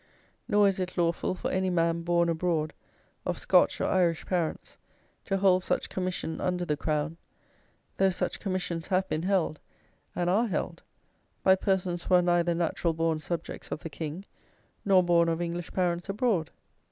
[0.47, 2.73] Nor is it lawful for any man born abroad
[3.23, 4.79] of Scotch or Irish parents,
[5.25, 7.17] to hold such commission under the crown,
[7.97, 9.59] though such commissions have been held,
[10.15, 10.81] and are held,
[11.43, 14.25] by persons who are neither natural born subjects of the king,
[14.83, 16.49] nor born of English parents abroad.